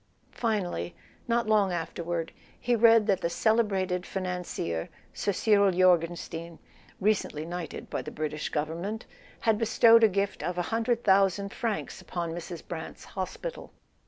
Finally, 0.33 0.95
not 1.27 1.45
long 1.45 1.69
after¬ 1.69 2.03
ward, 2.03 2.31
he 2.59 2.75
read 2.75 3.05
that 3.05 3.21
the 3.21 3.29
celebrated 3.29 4.03
financier, 4.03 4.89
Sir 5.13 5.31
Cyril 5.31 5.69
Jorgenstein 5.71 6.57
(recently 6.99 7.45
knighted 7.45 7.87
by 7.87 8.01
the 8.01 8.09
British 8.09 8.51
Govern¬ 8.51 8.79
ment) 8.79 9.05
had 9.41 9.59
bestowed 9.59 10.03
a 10.03 10.07
gift 10.07 10.41
of 10.41 10.57
a 10.57 10.61
hundred 10.73 11.03
thousand 11.03 11.53
francs 11.53 12.01
upon 12.01 12.31
Mrs. 12.33 12.67
Brant's 12.67 13.05
hospital. 13.05 13.73